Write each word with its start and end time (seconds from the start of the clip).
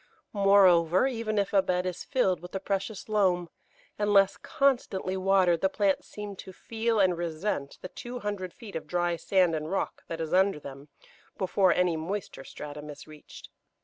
Moreover, 0.33 1.05
even 1.05 1.37
if 1.37 1.53
a 1.53 1.61
bed 1.61 1.85
is 1.85 2.03
filled 2.03 2.39
with 2.39 2.53
the 2.53 2.59
precious 2.59 3.07
loam, 3.07 3.49
unless 3.99 4.35
constantly 4.35 5.15
watered 5.15 5.61
the 5.61 5.69
plants 5.69 6.07
seem 6.07 6.35
to 6.37 6.51
feel 6.51 6.99
and 6.99 7.15
resent 7.15 7.77
the 7.83 7.87
two 7.87 8.17
hundred 8.21 8.51
feet 8.51 8.75
of 8.75 8.87
dry 8.87 9.15
sand 9.15 9.53
and 9.53 9.69
rock 9.69 10.01
that 10.07 10.19
is 10.19 10.33
under 10.33 10.59
them 10.59 10.87
before 11.37 11.71
any 11.71 11.97
moister 11.97 12.43
stratum 12.43 12.89
is 12.89 13.05
reached. 13.05 13.49